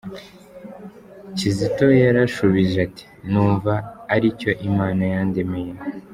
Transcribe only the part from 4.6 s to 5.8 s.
Imana yandemeye.”